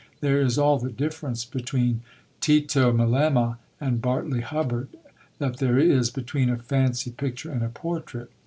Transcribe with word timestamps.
There 0.19 0.41
is 0.41 0.57
all 0.57 0.79
the 0.79 0.91
difference 0.91 1.45
between 1.45 2.01
Tito 2.39 2.91
Melema 2.91 3.59
and 3.79 4.01
Bartley 4.01 4.41
Hubbard 4.41 4.87
that 5.37 5.57
there 5.57 5.77
is 5.77 6.09
between 6.09 6.49
a 6.49 6.57
fancy 6.57 7.11
picture 7.11 7.51
and 7.51 7.61
a 7.61 7.69
portrait. 7.69 8.31